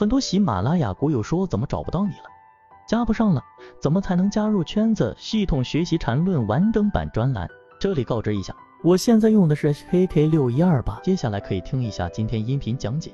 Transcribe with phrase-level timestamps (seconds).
[0.00, 2.24] 很多喜马拉雅股友说怎么找不到你了，
[2.88, 3.44] 加不上了，
[3.82, 5.14] 怎么才能加入圈子？
[5.18, 7.46] 系统学习缠论完整版专栏，
[7.78, 13.12] 这里告知一下，我现在用的是 HK 六一二八，接下来可以听一下今天音频讲解。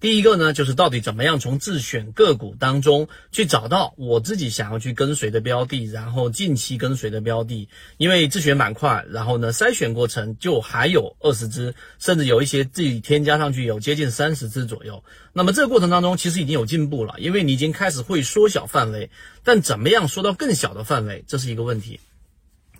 [0.00, 7.70] 第一个呢，就是到底怎么样从自选个股当中去找到我自己想要去跟随的标的，然后近期跟随的标的。
[7.96, 15.02] 因为自选板块，然后呢筛选过程就还有二十只，甚至有一些自己添加上去有接近三十只左右。
[15.32, 19.08] 那么这个过程当中其实已经有进步了，因为你已经开始会缩小范围，
[19.42, 21.98] 但怎么样缩到更小的范围，这是一个问题。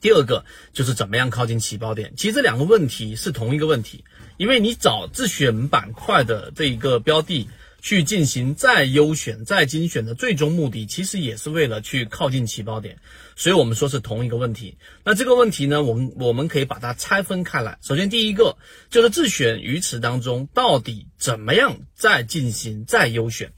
[0.05, 0.45] 第二个
[0.75, 4.05] 就是怎么样靠近起爆点，其实这两个问题是同一个问题，
[4.37, 7.49] 因为你找自选板块的这一个标的
[7.81, 12.99] 去进行再优选、再精选的最终目的，其实也是为了去靠近起爆点，
[13.35, 14.77] 所以我们说是同一个问题。
[15.05, 17.79] 那这个问题呢，我们我们可以把它拆分开来。
[17.81, 18.59] 首先第一个
[18.91, 23.55] 就是自选鱼池当中到底怎么样再进行再优选。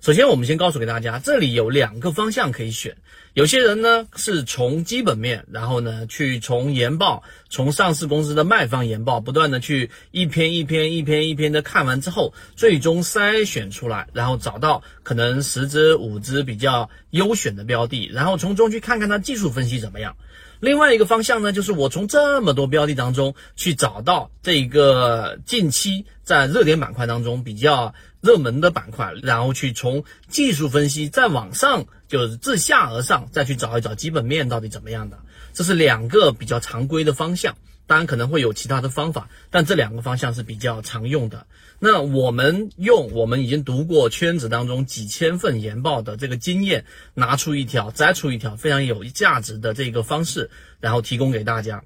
[0.00, 2.96] 首先，我们先告诉给大家，这里有两个方向可以选。
[3.34, 20.16] 有些人呢是从基本面，然后呢去从研报，从上市公司的卖方研报，不断的去一篇一篇、一篇一篇的看完之后，最终筛选出来，然后找到可能十只、五只比较优选的标的，然后从中去看看它技术分析怎么样。
[20.60, 35.18] 另外一个方向呢，就是我从这么多标的当中去找到这个近期在热点板块当中比较热门的板块，然后去从技术分析再往上，就是自下而上再去找一找基本面到底怎么样的。
[35.58, 37.56] 这是两个比较常规的方向。
[37.88, 41.48] 当然可能会有其他的方法，但这两个方向是比较常用的。
[41.80, 46.84] 那我们用我们已经读过圈子当中几千份研报的这个经验，
[47.14, 51.82] 拿出一条摘出一条非常有价值的这个方式，然后提供给大家。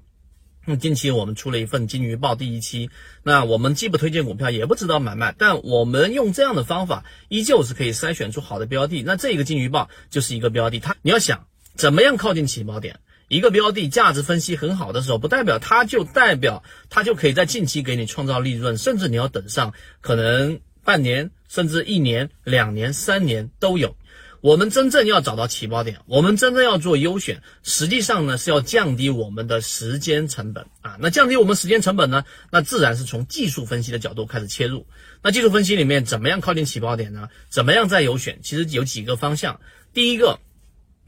[0.67, 2.91] 那近期我们出了一份金鱼报第一期，
[3.23, 9.01] 那我们既不推荐股票，也不知道买卖，但我们用这样的方法，依旧是可以筛选出好的标的。
[9.01, 12.99] 那这个金鱼报就是一个标的，它你要想怎么样靠近起爆点。
[13.33, 23.95] 一个标的价值分析很好的时候，不代表它就代表它就可以在近期给你创造利润，甚至你要等上可能半年，甚至一年、两年、三年都有。
[24.41, 30.97] 我们真正要找到起爆点，我们真正要做优选，实际上呢是要降低我们的时间成本啊。
[30.99, 34.85] 那降低我们时间成本呢，那自然是从技术分析的角度开始切入。
[35.21, 37.29] 那技术分析里面怎么样靠近起爆点呢？
[37.49, 38.39] 怎么样再优选？
[38.43, 39.59] 其实有几个方向。
[39.93, 40.39] 第一个。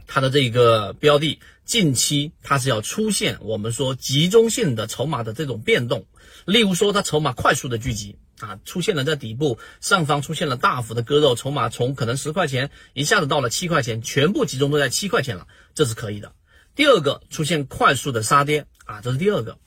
[0.07, 6.05] 它的这个标的近期它是要出现我们说集中性的筹码的这种变动，
[6.45, 16.33] 例如说它筹码快速的聚集啊，出现了在底部上方出现了大幅的割肉，筹码从可能十块钱一下子到了七块钱，全部集中都在七块钱了，这是可以的。
[16.75, 19.57] 第二个出现快速的杀跌啊，这是第二个。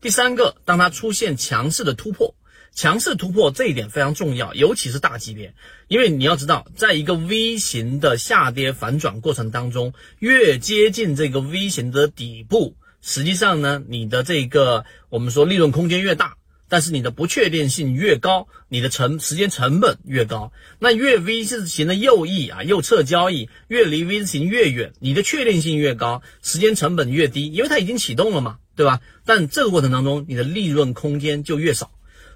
[0.00, 2.34] 第三个，当它出现强势的突破。
[2.74, 5.54] 强势突破这一点非常重要，尤其是大级别，
[5.88, 16.36] 因为你要知道，在一个 V 型的下跌反转过程当中，越接近这个 V 型的底部，实际上呢，你的这个我们说利润空间越大，
[16.70, 20.50] 但是你的不确定性越高，你的成时间成本越高。
[20.78, 29.02] 那越 V 字形的右翼啊，右侧交易越离 V 字形越远，你的确定性越高，时间成本越低，因为它已经启动了嘛，对吧？
[29.26, 31.90] 但这个过程当中，你的利润空间就越少。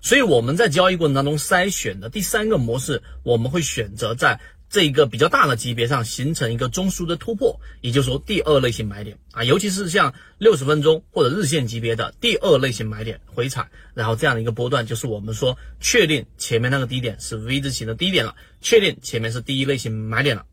[0.06, 4.38] 所以我们在交易过程当中筛选的第三个模式，我们会选择在
[4.70, 20.46] 这一个比较大的级别上形成一个中枢的突破，也就是说第二类型买点啊，尤其是像六十分钟或者日线级别的第二类型买点回踩，然后这样的一个波段就是我们说确定前面那个低点是 V 字形的低点了，确定前面是第一类型买点了。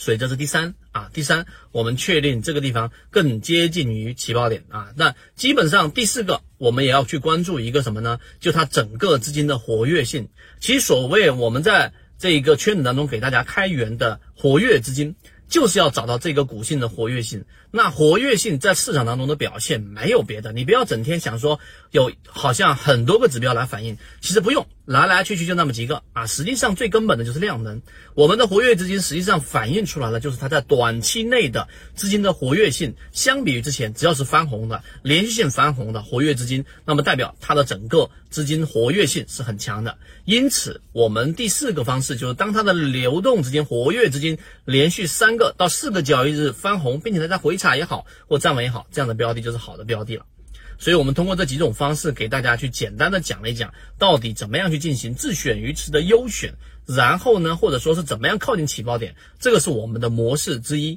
[0.00, 4.88] 所以这是第三啊，第三，我们确定这个地方更接近于起爆点啊。
[4.96, 8.18] 那基本上第四个，我们也要去关注一个什么呢？
[8.40, 10.30] 就它整个资金的活跃性。
[10.58, 15.14] 其实所谓我们在这一个圈子当中给大家开源的活跃资金。
[15.50, 21.58] 就是要找到这个股性的活跃性，那活跃性在市场当中的表现没有别的，你不要整天想说
[21.90, 27.80] 有好像很多个指标来反映，其实不用，来来去去就那么几个啊，实际上最根本的就是量能。
[28.14, 39.96] 我们的活跃资金实际上反映出来了，就是它在短期内的资金的活跃性，相比于之前，只要是翻红的、连续性翻红的活跃资金，那么代表它的整个资金活跃性是很强的。
[40.24, 45.30] 因此，我们第四个方式就是当它的流动资金、活跃资金连续三。
[45.40, 50.26] 个到四个交易日翻红，并且它在回踩也好或站稳也好，这样的标的就是好的标的了。
[50.80, 56.54] 所以，我们通过这几种方式给大家去简单的讲了一讲，到底怎么样去进行自选鱼池的优选，
[56.86, 60.88] 然后呢，或者说是怎么样靠近起爆点，这个是我们的模式之一。